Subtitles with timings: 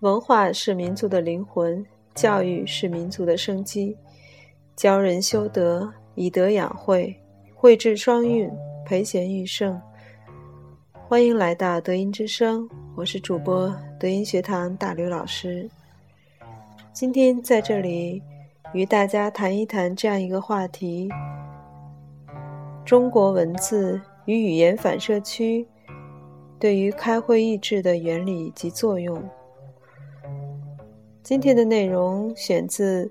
[0.00, 3.96] 文化是民族的灵魂，教育是民族的生机。
[4.76, 7.12] 教人修德，以德养慧，
[7.52, 8.48] 慧智双运，
[8.86, 9.80] 培贤育圣。
[10.92, 15.68] 欢迎来到德音之声，我是主播德音学堂大刘老师。
[16.92, 18.22] 今天在这里
[18.72, 21.08] 与大家谈一谈这样一个话题：
[22.84, 25.66] 中国文字与语言反射区
[26.56, 29.20] 对于开会意志的原理及作用。
[31.28, 33.06] 今天的内容选自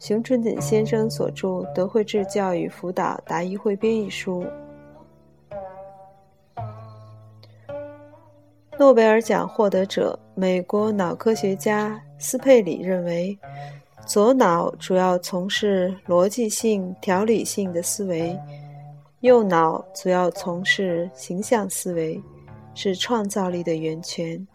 [0.00, 4.42] 熊春锦先生所著《德惠智教育辅导答疑汇编》一书。
[8.78, 13.38] 诺贝尔奖获得者、美国脑科学家斯佩里认为，
[14.06, 18.34] 左脑主要从事逻辑性、条理性的思维，
[19.20, 22.18] 右脑主要从事形象思维，
[22.74, 24.46] 是创造力的源泉。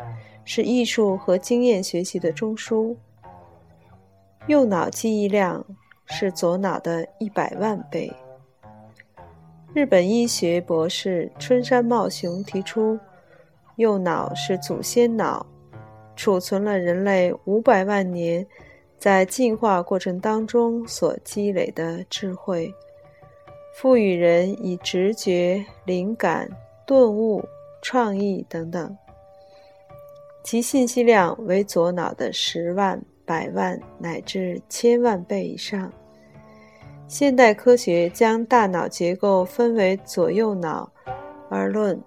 [0.46, 2.94] 是艺术和经验学习的中枢。
[4.48, 5.66] 右脑记忆量
[6.06, 8.12] 是左脑的一百万倍。
[9.74, 13.00] 日本医学博士春山茂雄提出，
[13.78, 15.46] 右脑是祖先脑，
[16.16, 18.46] 储存了人类五百万年
[19.00, 22.72] 在进化过程当中所积累的智慧，
[23.74, 26.50] 赋予人以直觉、灵感、
[26.86, 27.42] 顿悟、
[27.82, 28.96] 创意等等。
[30.44, 35.92] 其信息量为左脑的十万、百万乃至千万倍以上。
[37.08, 40.92] 现代科学将大脑结构分为左右脑
[41.50, 42.02] 而论，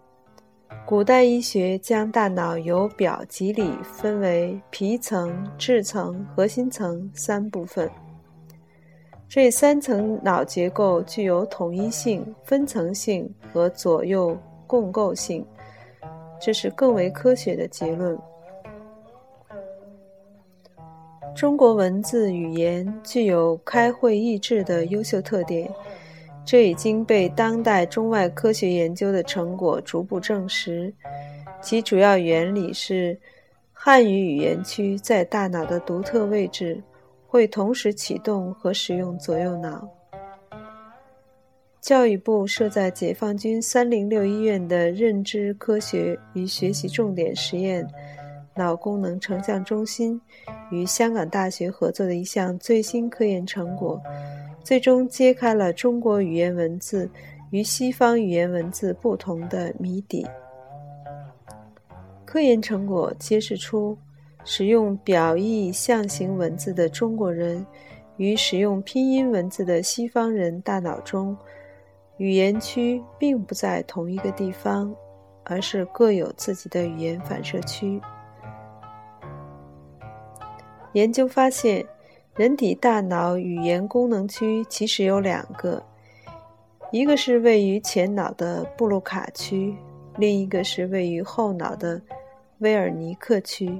[0.85, 7.89] 古代医学将大脑由表及里分为皮层、质层、核心层三部分。
[9.29, 15.45] 这三层脑结构具有统一性、分层性和左右共构性。
[16.41, 18.17] 这是更为科学的结论。
[21.37, 25.71] 中国文字语言具有开会意志的优秀特点，
[26.47, 30.91] 这已经被当代中外科学研究的成果逐步证实。
[31.61, 33.19] 其主要原理是，
[33.71, 36.83] 汉语语言区在大脑的独特位置，
[37.27, 39.87] 会同时启动和使用左右脑。
[41.83, 47.87] 教育部设在解放军三零六医院的认知科学与学习重点实验
[48.57, 50.21] 脑功能成像中心，
[50.71, 54.01] 与香港大学合作的一项最新科研成果，
[54.65, 57.09] 最终揭开了中国语言文字
[57.51, 60.27] 与西方语言文字不同的谜底。
[62.25, 63.97] 科研成果揭示出，
[64.45, 67.65] 使用表意象形文字的中国人
[68.17, 71.37] 与使用拼音文字的西方人大脑中。
[72.19, 74.95] 语言区并不在同一个地方，
[75.45, 78.01] 而是各有自己的语言反射区。
[80.97, 81.85] 研究发现，
[82.37, 85.83] 人体大脑语言功能区其实有两个，
[86.91, 89.77] 一个是位于前脑的布鲁卡区，
[90.17, 92.01] 另一个是位于后脑的
[92.61, 93.79] 威尔尼克区。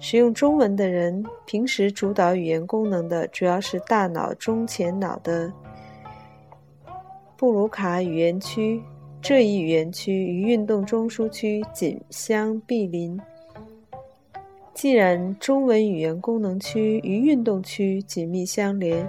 [0.00, 5.50] 使用中文的人，平时主导语言功能的主要是大脑中前脑的。
[7.38, 8.82] 布鲁卡语言区
[9.22, 13.18] 这一语言区与运动中枢区紧相毗邻。
[14.82, 19.08] 既然中文语言功能区与运动区紧密相连，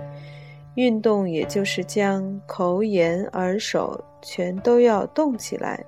[0.75, 5.83] 运动也就是将口、眼、耳、手全都要动起来。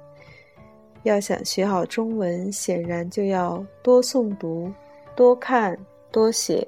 [1.03, 4.73] 要想学好中文，显然就要多诵读、
[5.16, 5.78] 多看、
[6.12, 6.67] 多写。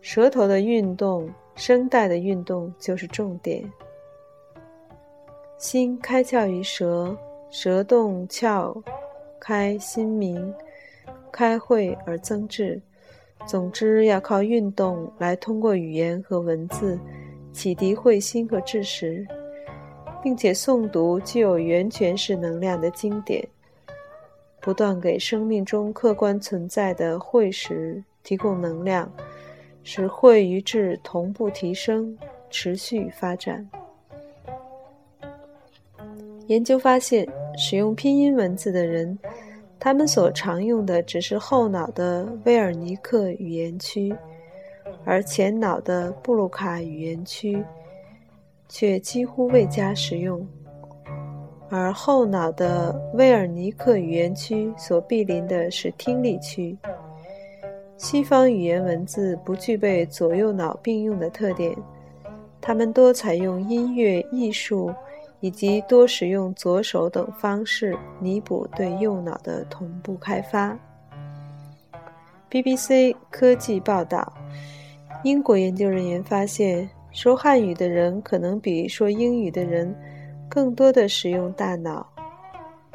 [0.00, 3.68] 舌头的运动、声带的运动就是重点。
[5.56, 7.18] 心开窍于舌，
[7.50, 8.80] 舌动窍
[9.40, 10.54] 开心明，
[11.32, 12.80] 开会而增智。
[13.46, 16.98] 总之，要靠运动来通过语言和文字
[17.52, 19.26] 启迪慧心和智识，
[20.22, 23.46] 并且诵读具有源泉式能量的经典，
[24.60, 29.10] 不断给生命中客观存在的慧识提供能量，
[29.84, 32.18] 使慧与智同步提升，
[32.50, 33.66] 持续发展。
[36.48, 37.26] 研究发现，
[37.56, 39.18] 使用拼音文字的人，
[39.80, 44.14] 他们所常用的只是后脑的威尔尼克语言区，
[45.04, 47.64] 而前脑的布鲁卡语言区
[48.68, 50.46] 却几乎未加使用。
[51.70, 56.76] 而后脑的威尔尼克语言区所毗邻的是听力区。
[57.96, 61.74] 西方语言文字不具备左右脑并用的特点，
[62.60, 64.92] 他们多采用音乐、艺术。
[65.40, 70.76] 以及多使用左手等方式弥补对右脑的同步开发
[72.50, 74.32] ，BBC 科技报道，
[75.22, 79.94] 英国研究人员发现，说汉语的人可能比说英语的人
[80.48, 82.06] 更多的使用大脑。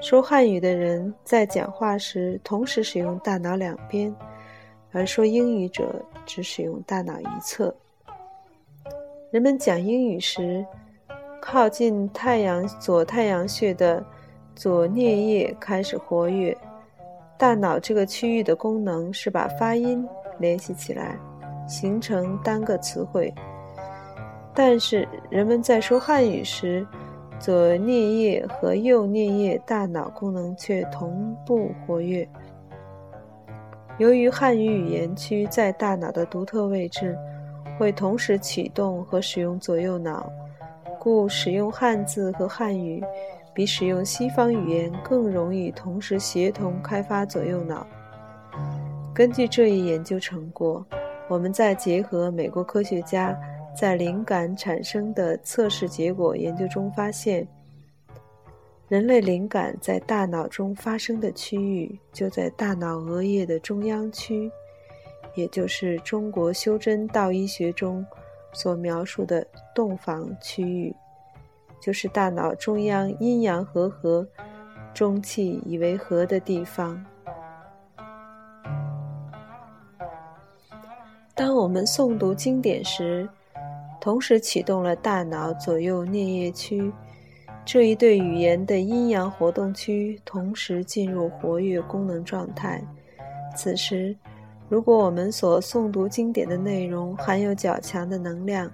[0.02, 4.14] 说汉语的人在讲话时同时使用大脑两边，
[4.92, 7.74] 而说英语者只使用大脑一侧。
[9.32, 10.66] 人们讲英语时，
[11.46, 14.02] 靠近太阳左太阳穴的
[14.56, 16.58] 左颞叶开始活跃。
[17.38, 20.08] 大脑这个区域的功能是把发音
[20.40, 21.20] 联系起来，
[21.68, 23.32] 形成单个词汇。
[24.56, 26.88] 但是人们在说汉语时，
[27.40, 32.28] 左颞叶和右颞叶大脑功能却同步活跃。
[33.98, 37.18] 由于汉语语言区在大脑的独特位置，
[37.78, 40.32] 会同时启动和使用左右脑，
[41.04, 43.04] 故使用汉字和汉语。
[43.56, 47.86] 比使用西方语言更容易同时协同开发左右脑。
[49.14, 50.84] 根据这一研究成果，
[51.28, 53.40] 我们再结合美国科学家
[53.80, 57.48] 在灵感产生的测试结果研究中发现，
[58.88, 64.52] 人类灵感在大脑中发生的区域就在大脑额叶的中央区，
[65.36, 68.04] 也就是中国修真道医学中
[68.54, 69.46] 所描述的
[69.76, 70.96] 洞房区域。
[71.82, 74.26] 就是大脑中央阴阳和合、
[74.94, 77.06] 中气以为和的地方。
[81.36, 83.28] 当我们诵读经典时，
[84.00, 86.90] 同时启动了大脑左右颞叶区
[87.66, 92.82] 这一对语言的阴阳活动区，同时进入活跃功能状态。
[93.58, 94.16] 此时，
[94.74, 98.68] 如果我们所诵读经典的内容含有较强的能量，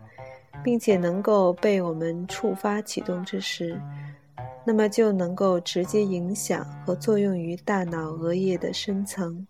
[0.64, 3.78] 并且能够被我们触发启动之时，
[4.64, 9.46] 那么就能够直接影响和作用于大脑额叶的深层，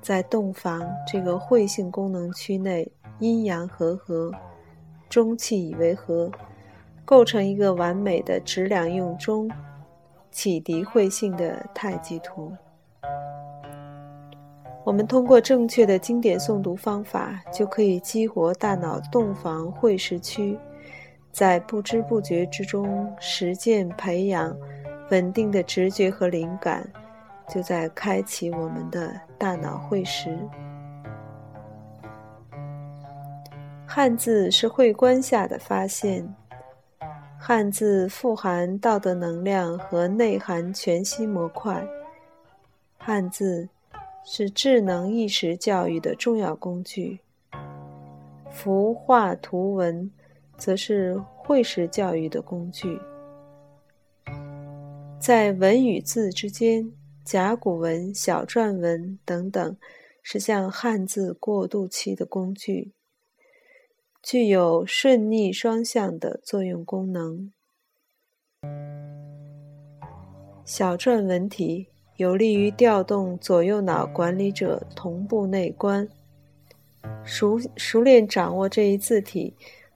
[0.00, 2.88] 在洞房这个会性功能区内，
[3.18, 4.30] 阴阳和合，
[5.08, 6.30] 中气以为和，
[7.04, 9.50] 构成一个完美的质量用中
[10.30, 12.52] 启迪会性的太极图。
[14.84, 20.58] 我们通过正确的经典诵读方法，就可以激活大脑洞房会识区，
[21.30, 24.56] 在不知不觉之中实践培养
[25.10, 26.84] 稳定的直觉和灵感，
[27.48, 30.36] 就在开启我们的大脑会识。
[33.86, 36.26] 汉字是会观下的发现，
[37.38, 41.86] 汉字富含道德能量和内涵全息模块，
[42.98, 43.68] 汉字。
[44.24, 47.20] 是智能意识教育的重要工具。
[48.50, 50.10] 符画图文，
[50.56, 52.98] 则是会识教育的工具。
[55.18, 56.92] 在文与字之间，
[57.24, 59.76] 甲骨文、小篆文等等，
[60.22, 62.92] 是向汉字过渡期的工具，
[64.22, 67.52] 具有顺逆双向的作用功能。
[70.64, 71.91] 小篆文体。
[72.16, 76.06] 有利于调动左右脑管理者同步内观，
[77.24, 79.54] 熟熟练掌握这一字体，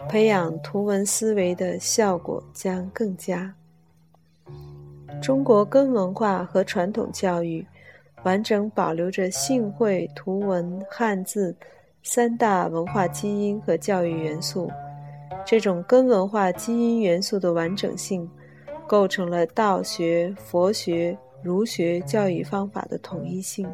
[0.08, 3.54] 培养图文思维的效果将更佳。
[5.20, 7.64] 中国根文化和传统教育
[8.22, 11.54] 完整保留着性会图文汉字
[12.02, 14.70] 三大文化基因和教育元素，
[15.44, 18.28] 这种根文化基因元素的完整性，
[18.86, 21.16] 构成了道学、佛学。
[21.46, 23.70] 儒学教育方法的统一性，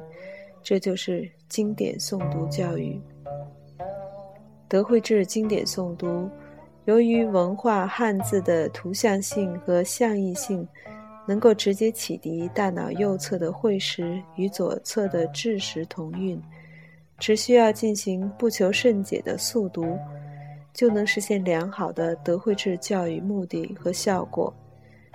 [0.62, 3.00] 这就是经典诵读教育。
[4.68, 6.28] 德惠智经典诵读，
[6.84, 10.68] 由于文化汉字的图像性和象意性，
[11.26, 16.38] 能够直接启迪大脑右侧的会识与左侧的智识同韵，
[17.16, 19.98] 只需要进行不求甚解的速读，
[20.74, 24.52] 就能实现良好的德惠智教育目的和效果。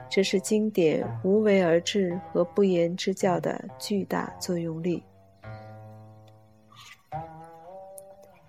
[0.09, 5.03] 这是经典无为而治和不言之教的巨大作用力。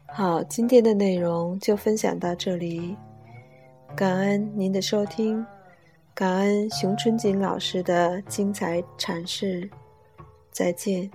[0.06, 2.96] 好，今天的内容就分享到这里，
[3.94, 5.44] 感恩您的收听，
[6.14, 9.68] 感恩熊春锦老师的精彩阐释，
[10.50, 11.08] 再见。